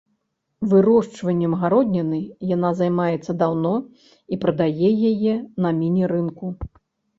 Вырошчваннем 0.69 1.53
гародніны 1.63 2.21
яна 2.55 2.71
займаецца 2.81 3.31
даўно 3.43 3.75
і 4.33 4.41
прадае 4.47 4.93
яе 5.13 5.37
на 5.67 5.77
міні-рынку. 5.85 6.45